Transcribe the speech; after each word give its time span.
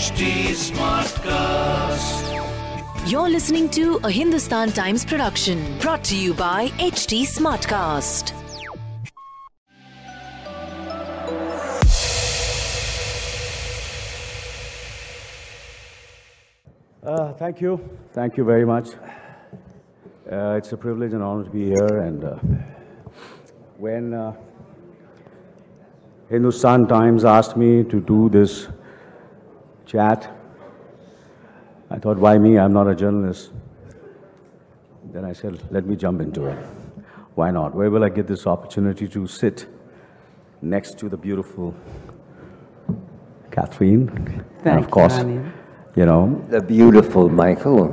HT 0.00 0.56
Smartcast. 0.72 2.24
You're 3.10 3.28
listening 3.28 3.68
to 3.68 4.00
a 4.02 4.10
Hindustan 4.10 4.72
Times 4.72 5.04
production 5.04 5.76
brought 5.78 6.02
to 6.04 6.16
you 6.16 6.32
by 6.32 6.68
HT 6.78 7.26
Smartcast. 7.26 8.32
Uh, 17.02 17.34
thank 17.34 17.60
you. 17.60 17.78
Thank 18.14 18.38
you 18.38 18.44
very 18.44 18.64
much. 18.64 18.94
Uh, 20.32 20.56
it's 20.56 20.72
a 20.72 20.78
privilege 20.78 21.12
and 21.12 21.22
honor 21.22 21.44
to 21.44 21.50
be 21.50 21.66
here. 21.66 21.98
And 21.98 22.24
uh, 22.24 22.38
when 23.76 24.14
uh, 24.14 24.32
Hindustan 26.30 26.88
Times 26.88 27.26
asked 27.26 27.58
me 27.58 27.84
to 27.84 28.00
do 28.00 28.30
this 28.30 28.68
chat, 29.90 30.30
I 31.90 31.98
thought, 31.98 32.18
why 32.18 32.38
me? 32.38 32.58
I'm 32.58 32.72
not 32.72 32.86
a 32.88 32.94
journalist. 32.94 33.50
Then 35.12 35.24
I 35.24 35.32
said, 35.32 35.60
let 35.72 35.84
me 35.86 35.96
jump 35.96 36.20
into 36.20 36.46
it. 36.46 36.56
Why 37.34 37.50
not? 37.50 37.74
Where 37.74 37.90
will 37.90 38.04
I 38.04 38.08
get 38.08 38.28
this 38.28 38.46
opportunity 38.46 39.08
to 39.08 39.26
sit 39.26 39.66
next 40.62 40.98
to 40.98 41.08
the 41.08 41.16
beautiful 41.16 41.74
Catherine? 43.50 44.08
and 44.08 44.44
Thank 44.62 44.84
of 44.84 44.90
course, 44.90 45.18
you, 45.18 45.52
you 45.96 46.06
know, 46.06 46.44
The 46.48 46.60
beautiful 46.62 47.28
Michael. 47.28 47.88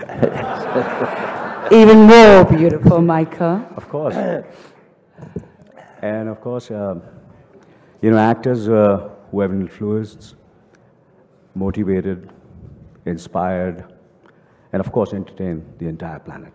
Even 1.72 2.02
more 2.02 2.44
beautiful, 2.44 3.00
Michael. 3.00 3.66
Of 3.76 3.88
course. 3.88 4.14
and 6.02 6.28
of 6.28 6.40
course, 6.40 6.70
um 6.70 7.02
you 8.02 8.10
know, 8.10 8.18
actors 8.18 8.68
uh, 8.68 9.10
who 9.30 9.40
have 9.40 9.52
influenced, 9.52 10.34
motivated, 11.54 12.30
inspired, 13.06 13.84
and 14.72 14.80
of 14.80 14.92
course, 14.92 15.12
entertained 15.12 15.64
the 15.78 15.86
entire 15.88 16.18
planet. 16.18 16.52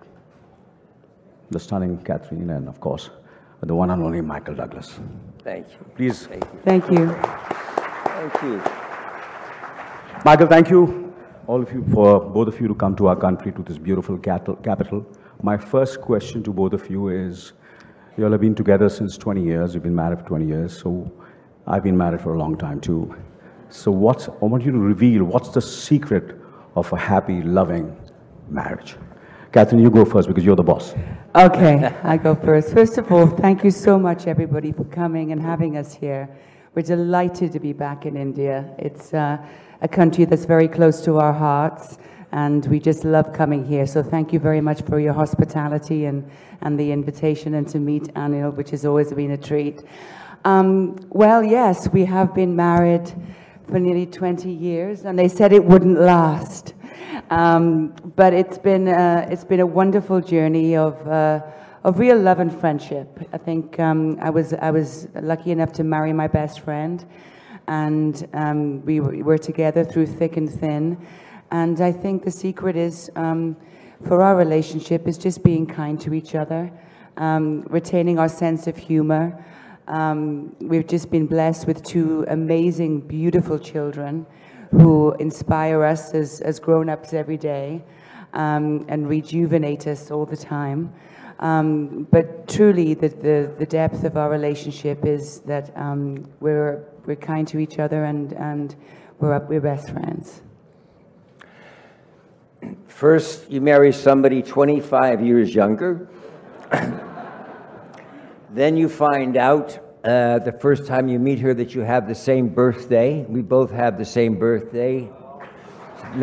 The 1.51 1.59
stunning 1.59 1.97
Catherine, 2.03 2.49
and 2.49 2.67
of 2.67 2.79
course, 2.79 3.09
the 3.61 3.75
one 3.75 3.89
and 3.91 4.01
only 4.03 4.21
Michael 4.21 4.55
Douglas. 4.55 4.99
Thank 5.43 5.67
you. 5.69 5.85
Please, 5.95 6.27
Thank 6.27 6.43
you. 6.43 6.59
Thank 6.63 6.91
you. 6.91 7.07
Thank 8.29 8.41
you. 8.43 8.61
Michael, 10.23 10.47
thank 10.47 10.69
you, 10.69 11.13
all 11.45 11.61
of 11.61 11.71
you, 11.71 11.85
for 11.93 12.19
both 12.19 12.47
of 12.47 12.59
you 12.59 12.67
to 12.67 12.75
come 12.75 12.95
to 12.95 13.07
our 13.07 13.15
country, 13.15 13.51
to 13.51 13.61
this 13.61 13.77
beautiful 13.77 14.17
capital. 14.17 14.55
capital. 14.55 15.05
My 15.43 15.57
first 15.57 16.01
question 16.01 16.41
to 16.43 16.51
both 16.51 16.73
of 16.73 16.89
you 16.89 17.09
is 17.09 17.53
you 18.17 18.25
all 18.25 18.31
have 18.31 18.41
been 18.41 18.55
together 18.55 18.89
since 18.89 19.17
20 19.17 19.43
years, 19.43 19.73
you've 19.73 19.83
been 19.83 19.93
married 19.93 20.19
for 20.19 20.25
20 20.25 20.45
years, 20.45 20.77
so 20.79 21.11
I've 21.67 21.83
been 21.83 21.97
married 21.97 22.21
for 22.21 22.33
a 22.33 22.39
long 22.39 22.57
time 22.57 22.79
too. 22.79 23.15
So, 23.75 23.91
what's, 23.91 24.29
I 24.29 24.45
want 24.45 24.63
you 24.63 24.71
to 24.71 24.77
reveal 24.77 25.25
what's 25.25 25.49
the 25.49 25.61
secret 25.61 26.39
of 26.75 26.91
a 26.93 26.97
happy, 26.97 27.43
loving 27.43 27.95
marriage? 28.49 28.95
Catherine, 29.51 29.81
you 29.81 29.91
go 29.91 30.05
first 30.05 30.29
because 30.29 30.45
you're 30.45 30.55
the 30.55 30.63
boss. 30.63 30.95
Okay, 31.35 31.93
I 32.03 32.15
go 32.15 32.35
first. 32.35 32.71
First 32.71 32.97
of 32.97 33.11
all, 33.11 33.27
thank 33.27 33.65
you 33.65 33.71
so 33.71 33.99
much, 33.99 34.27
everybody, 34.27 34.71
for 34.71 34.85
coming 34.85 35.33
and 35.33 35.41
having 35.41 35.75
us 35.75 35.93
here. 35.93 36.29
We're 36.73 36.83
delighted 36.83 37.51
to 37.51 37.59
be 37.59 37.73
back 37.73 38.05
in 38.05 38.15
India. 38.15 38.73
It's 38.79 39.13
uh, 39.13 39.45
a 39.81 39.87
country 39.89 40.23
that's 40.23 40.45
very 40.45 40.69
close 40.69 41.01
to 41.01 41.19
our 41.19 41.33
hearts, 41.33 41.97
and 42.31 42.65
we 42.67 42.79
just 42.79 43.03
love 43.03 43.33
coming 43.33 43.65
here. 43.65 43.85
So, 43.85 44.01
thank 44.01 44.31
you 44.31 44.39
very 44.39 44.61
much 44.61 44.83
for 44.83 45.01
your 45.01 45.13
hospitality 45.13 46.05
and, 46.05 46.27
and 46.61 46.79
the 46.79 46.93
invitation 46.93 47.55
and 47.55 47.67
to 47.67 47.79
meet 47.79 48.03
Anil, 48.13 48.55
which 48.55 48.69
has 48.69 48.85
always 48.85 49.11
been 49.11 49.31
a 49.31 49.37
treat. 49.37 49.83
Um, 50.45 50.95
well, 51.09 51.43
yes, 51.43 51.89
we 51.89 52.05
have 52.05 52.33
been 52.33 52.55
married 52.55 53.13
for 53.67 53.79
nearly 53.79 54.05
20 54.05 54.49
years, 54.51 55.05
and 55.05 55.17
they 55.17 55.27
said 55.27 55.51
it 55.51 55.63
wouldn't 55.63 55.99
last. 55.99 56.73
Um, 57.29 57.95
but 58.15 58.33
it's 58.33 58.57
been, 58.57 58.87
uh, 58.87 59.27
it's 59.29 59.43
been 59.43 59.59
a 59.59 59.65
wonderful 59.65 60.21
journey 60.21 60.75
of, 60.75 61.07
uh, 61.07 61.41
of 61.83 61.99
real 61.99 62.19
love 62.19 62.39
and 62.39 62.53
friendship. 62.53 63.27
I 63.33 63.37
think 63.37 63.79
um, 63.79 64.17
I, 64.21 64.29
was, 64.29 64.53
I 64.53 64.71
was 64.71 65.07
lucky 65.15 65.51
enough 65.51 65.71
to 65.73 65.83
marry 65.83 66.13
my 66.13 66.27
best 66.27 66.59
friend, 66.59 67.03
and 67.67 68.27
um, 68.33 68.85
we 68.85 68.99
were, 68.99 69.37
together 69.37 69.83
through 69.83 70.07
thick 70.07 70.37
and 70.37 70.49
thin. 70.49 71.05
And 71.51 71.81
I 71.81 71.91
think 71.91 72.23
the 72.23 72.31
secret 72.31 72.75
is 72.75 73.09
um, 73.15 73.55
for 74.07 74.21
our 74.21 74.35
relationship 74.35 75.07
is 75.07 75.17
just 75.17 75.43
being 75.43 75.65
kind 75.65 75.99
to 76.01 76.13
each 76.13 76.35
other, 76.35 76.71
um, 77.17 77.61
retaining 77.69 78.19
our 78.19 78.29
sense 78.29 78.67
of 78.67 78.77
humor. 78.77 79.43
Um, 79.87 80.55
we've 80.59 80.87
just 80.87 81.11
been 81.11 81.27
blessed 81.27 81.67
with 81.67 81.83
two 81.83 82.25
amazing, 82.27 83.01
beautiful 83.01 83.59
children 83.59 84.25
who 84.71 85.13
inspire 85.19 85.83
us 85.83 86.13
as, 86.13 86.41
as 86.41 86.59
grown 86.59 86.89
ups 86.89 87.13
every 87.13 87.37
day 87.37 87.83
um, 88.33 88.85
and 88.87 89.07
rejuvenate 89.07 89.87
us 89.87 90.09
all 90.09 90.25
the 90.25 90.37
time. 90.37 90.93
Um, 91.39 92.07
but 92.11 92.47
truly, 92.47 92.93
the, 92.93 93.09
the, 93.09 93.53
the 93.59 93.65
depth 93.65 94.03
of 94.03 94.17
our 94.17 94.29
relationship 94.29 95.05
is 95.05 95.39
that 95.41 95.75
um, 95.77 96.29
we're, 96.39 96.83
we're 97.05 97.15
kind 97.15 97.47
to 97.49 97.59
each 97.59 97.77
other 97.77 98.05
and, 98.05 98.33
and 98.33 98.75
we're, 99.19 99.37
we're 99.45 99.61
best 99.61 99.89
friends. 99.89 100.41
First, 102.87 103.51
you 103.51 103.61
marry 103.61 103.91
somebody 103.91 104.41
25 104.41 105.21
years 105.21 105.53
younger. 105.53 106.07
Then 108.55 108.77
you 108.77 108.87
find 108.87 109.35
out 109.35 109.77
uh, 110.05 110.39
the 110.39 110.51
first 110.53 110.87
time 110.87 111.09
you 111.09 111.19
meet 111.19 111.39
her 111.39 111.53
that 111.53 111.75
you 111.75 111.81
have 111.81 112.07
the 112.07 112.15
same 112.15 112.47
birthday. 112.47 113.25
We 113.27 113.41
both 113.41 113.69
have 113.71 113.97
the 113.97 114.05
same 114.05 114.39
birthday. 114.39 115.09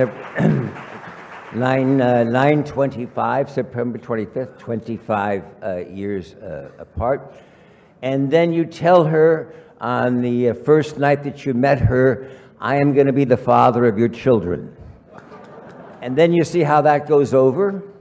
Nine, 1.55 2.01
uh, 2.01 2.25
925, 2.25 3.51
September 3.51 3.99
25th, 3.99 4.59
25 4.59 5.45
uh, 5.63 5.77
years 5.91 6.33
uh, 6.37 6.71
apart. 6.79 7.35
And 8.01 8.31
then 8.31 8.55
you 8.55 8.65
tell 8.65 9.05
her 9.05 9.55
on 9.79 10.23
the 10.23 10.49
uh, 10.49 10.55
first 10.55 10.97
night 10.97 11.23
that 11.25 11.45
you 11.45 11.53
met 11.53 11.81
her, 11.81 12.31
I 12.59 12.77
am 12.77 12.95
going 12.95 13.09
to 13.09 13.13
be 13.13 13.27
the 13.27 13.37
father 13.37 13.85
of 13.85 13.99
your 13.99 14.09
children. 14.09 14.75
And 16.01 16.17
then 16.17 16.33
you 16.33 16.45
see 16.45 16.63
how 16.63 16.81
that 16.81 17.07
goes 17.07 17.35
over. 17.35 17.92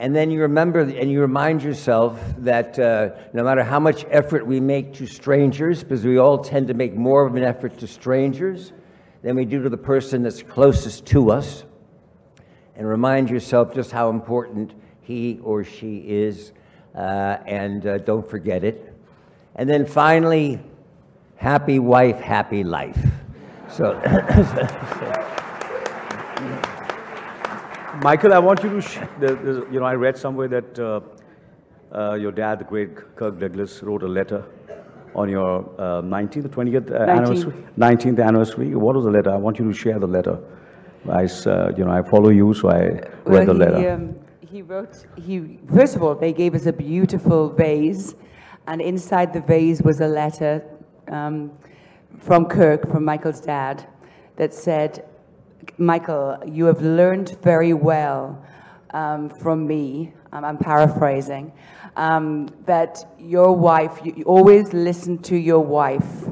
And 0.00 0.16
then 0.16 0.30
you 0.30 0.40
remember 0.40 0.80
and 0.80 1.10
you 1.10 1.20
remind 1.20 1.62
yourself 1.62 2.18
that 2.38 2.78
uh, 2.78 3.10
no 3.34 3.44
matter 3.44 3.62
how 3.62 3.78
much 3.78 4.06
effort 4.08 4.46
we 4.46 4.58
make 4.58 4.94
to 4.94 5.06
strangers, 5.06 5.82
because 5.82 6.06
we 6.06 6.16
all 6.16 6.38
tend 6.38 6.68
to 6.68 6.74
make 6.74 6.94
more 6.94 7.26
of 7.26 7.36
an 7.36 7.42
effort 7.42 7.76
to 7.80 7.86
strangers 7.86 8.72
than 9.22 9.36
we 9.36 9.44
do 9.44 9.62
to 9.62 9.68
the 9.68 9.76
person 9.76 10.22
that's 10.22 10.42
closest 10.42 11.04
to 11.08 11.30
us, 11.30 11.64
and 12.76 12.88
remind 12.88 13.28
yourself 13.28 13.74
just 13.74 13.90
how 13.90 14.08
important 14.08 14.72
he 15.02 15.38
or 15.42 15.64
she 15.64 15.98
is, 15.98 16.52
uh, 16.94 17.36
and 17.44 17.86
uh, 17.86 17.98
don't 17.98 18.26
forget 18.26 18.64
it. 18.64 18.94
And 19.54 19.68
then 19.68 19.84
finally, 19.84 20.60
happy 21.36 21.78
wife, 21.78 22.20
happy 22.20 22.64
life. 22.64 22.98
So. 23.68 24.00
Michael, 28.02 28.32
I 28.32 28.38
want 28.38 28.62
you 28.62 28.80
to, 28.80 29.66
you 29.70 29.78
know, 29.78 29.84
I 29.84 29.94
read 29.94 30.16
somewhere 30.16 30.48
that 30.48 30.78
uh, 30.78 31.00
uh, 31.94 32.14
your 32.14 32.32
dad, 32.32 32.60
the 32.60 32.64
great 32.64 32.96
Kirk 33.14 33.38
Douglas, 33.38 33.82
wrote 33.82 34.02
a 34.02 34.08
letter 34.08 34.42
on 35.14 35.28
your 35.28 35.58
uh, 35.78 36.00
19th 36.00 36.46
or 36.46 36.48
20th 36.48 36.90
uh, 36.90 36.94
anniversary. 36.94 37.52
19th 37.78 38.24
anniversary. 38.24 38.74
What 38.74 38.96
was 38.96 39.04
the 39.04 39.10
letter? 39.10 39.30
I 39.30 39.36
want 39.36 39.58
you 39.58 39.70
to 39.70 39.76
share 39.76 39.98
the 39.98 40.06
letter. 40.06 40.38
I, 41.10 41.24
uh, 41.24 41.72
you 41.76 41.84
know, 41.84 41.90
I 41.90 42.02
follow 42.02 42.30
you, 42.30 42.54
so 42.54 42.70
I 42.70 43.02
read 43.24 43.46
the 43.46 43.52
he, 43.52 43.58
letter. 43.58 43.90
um, 43.92 44.18
he 44.40 44.62
wrote, 44.62 45.04
he, 45.16 45.58
first 45.74 45.94
of 45.94 46.02
all, 46.02 46.14
they 46.14 46.32
gave 46.32 46.54
us 46.54 46.64
a 46.64 46.72
beautiful 46.72 47.50
vase, 47.50 48.14
and 48.66 48.80
inside 48.80 49.34
the 49.34 49.42
vase 49.42 49.82
was 49.82 50.00
a 50.00 50.08
letter 50.08 50.64
um, 51.08 51.52
from 52.18 52.46
Kirk, 52.46 52.90
from 52.90 53.04
Michael's 53.04 53.40
dad, 53.40 53.86
that 54.36 54.54
said, 54.54 55.04
Michael, 55.78 56.38
you 56.46 56.66
have 56.66 56.82
learned 56.82 57.38
very 57.42 57.72
well 57.72 58.42
um, 58.92 59.28
from 59.28 59.66
me, 59.66 60.12
um, 60.32 60.44
I'm 60.44 60.58
paraphrasing, 60.58 61.52
um, 61.96 62.48
that 62.66 63.04
your 63.18 63.52
wife, 63.52 64.00
you, 64.04 64.12
you 64.16 64.24
always 64.24 64.72
listen 64.72 65.18
to 65.18 65.36
your 65.36 65.60
wife. 65.60 66.24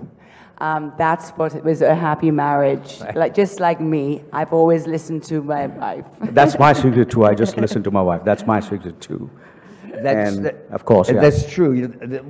Um, 0.58 0.92
that's 0.98 1.30
what 1.30 1.54
it 1.54 1.62
was 1.62 1.82
a 1.82 1.94
happy 1.94 2.32
marriage. 2.32 3.00
Like 3.14 3.34
just 3.34 3.60
like 3.60 3.80
me, 3.80 4.24
I've 4.32 4.52
always 4.52 4.86
listened 4.86 5.22
to 5.24 5.40
my 5.40 5.68
wife. 5.68 6.06
That's 6.32 6.58
my 6.58 6.72
secret 6.72 7.10
too. 7.10 7.24
I 7.24 7.34
just 7.34 7.56
listen 7.56 7.84
to 7.84 7.92
my 7.92 8.02
wife. 8.02 8.24
That's 8.24 8.44
my 8.44 8.58
secret 8.58 9.00
too. 9.00 9.30
That's 10.02 10.36
and 10.36 10.46
the- 10.46 10.56
of 10.72 10.84
course, 10.84 11.10
yeah. 11.10 11.20
That's 11.20 11.48
true. 11.48 11.74
You 11.74 11.88
know, 11.88 12.06
the- 12.06 12.24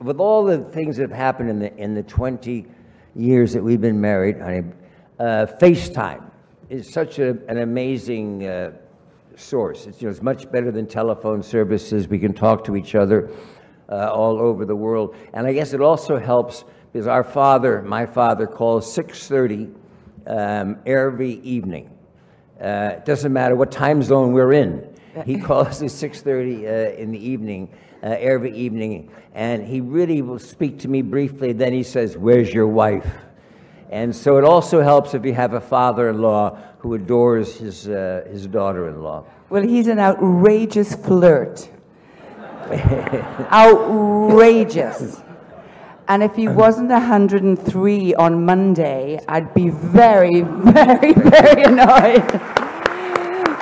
With 0.00 0.18
all 0.18 0.44
the 0.44 0.58
things 0.58 0.96
that 0.96 1.10
have 1.10 1.18
happened 1.18 1.50
in 1.50 1.58
the, 1.58 1.76
in 1.76 1.94
the 1.94 2.02
20 2.02 2.64
years 3.16 3.52
that 3.52 3.62
we've 3.62 3.82
been 3.82 4.00
married, 4.00 4.40
honey, 4.40 4.64
uh, 5.18 5.46
FaceTime 5.60 6.22
is 6.70 6.90
such 6.90 7.18
a, 7.18 7.30
an 7.48 7.58
amazing 7.58 8.46
uh, 8.46 8.72
source. 9.36 9.86
It's, 9.86 10.00
you 10.00 10.08
know, 10.08 10.12
it's 10.12 10.22
much 10.22 10.50
better 10.50 10.70
than 10.70 10.86
telephone 10.86 11.42
services. 11.42 12.08
We 12.08 12.18
can 12.18 12.32
talk 12.32 12.64
to 12.64 12.76
each 12.76 12.94
other 12.94 13.30
uh, 13.88 14.10
all 14.12 14.38
over 14.38 14.64
the 14.64 14.76
world. 14.76 15.14
And 15.32 15.46
I 15.46 15.52
guess 15.52 15.72
it 15.72 15.80
also 15.80 16.18
helps 16.18 16.64
because 16.92 17.06
our 17.06 17.24
father, 17.24 17.82
my 17.82 18.06
father, 18.06 18.46
calls 18.46 18.96
6.30 18.96 19.74
um, 20.26 20.78
every 20.86 21.32
evening. 21.40 21.90
Uh, 22.60 22.92
it 22.96 23.04
doesn't 23.04 23.32
matter 23.32 23.56
what 23.56 23.70
time 23.70 24.02
zone 24.02 24.32
we're 24.32 24.52
in. 24.52 24.94
He 25.24 25.38
calls 25.38 25.80
at 25.82 25.90
6:30 25.90 26.64
uh, 26.64 26.96
in 26.96 27.12
the 27.12 27.18
evening, 27.18 27.68
uh, 28.02 28.16
every 28.18 28.52
evening, 28.56 29.10
and 29.34 29.64
he 29.64 29.80
really 29.80 30.22
will 30.22 30.38
speak 30.38 30.78
to 30.80 30.88
me 30.88 31.02
briefly. 31.02 31.52
Then 31.52 31.72
he 31.72 31.82
says, 31.82 32.16
"Where's 32.16 32.52
your 32.52 32.66
wife?" 32.66 33.06
And 33.94 34.10
so 34.14 34.38
it 34.38 34.44
also 34.44 34.82
helps 34.82 35.14
if 35.14 35.24
you 35.24 35.34
have 35.34 35.52
a 35.54 35.60
father-in-law 35.60 36.58
who 36.78 36.94
adores 36.94 37.58
his 37.58 37.88
uh, 37.88 38.26
his 38.28 38.48
daughter-in-law. 38.48 39.24
Well, 39.50 39.62
he's 39.62 39.86
an 39.86 40.00
outrageous 40.00 40.96
flirt. 40.96 41.70
outrageous. 43.52 45.22
And 46.08 46.24
if 46.24 46.34
he 46.34 46.48
wasn't 46.48 46.88
103 46.88 48.14
on 48.16 48.44
Monday, 48.44 49.20
I'd 49.28 49.54
be 49.54 49.68
very, 49.70 50.40
very, 50.40 51.12
very 51.12 51.62
annoyed. 51.62 52.26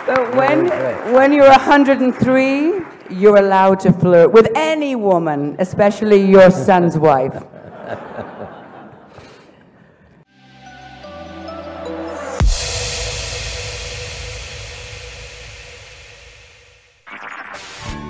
But 0.06 0.34
when, 0.34 0.68
when 1.12 1.34
you're 1.34 1.50
103, 1.50 2.80
you're 3.10 3.36
allowed 3.36 3.80
to 3.80 3.92
flirt 3.92 4.32
with 4.32 4.48
any 4.54 4.96
woman, 4.96 5.56
especially 5.58 6.24
your 6.24 6.50
son's 6.50 6.96
wife. 6.96 7.36